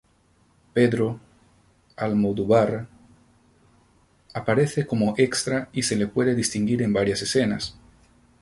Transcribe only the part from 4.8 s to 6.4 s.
como extra y se le puede